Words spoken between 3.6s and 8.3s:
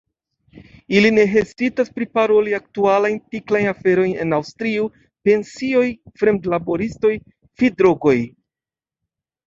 aferojn en Aŭstrio: pensioj, fremdlaboristoj, fidrogoj.